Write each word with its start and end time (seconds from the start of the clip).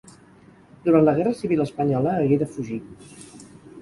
Durant 0.87 1.05
la 1.09 1.13
guerra 1.19 1.35
civil 1.41 1.63
espanyola 1.67 2.17
hagué 2.23 2.41
de 2.45 2.49
fugir. 2.57 2.81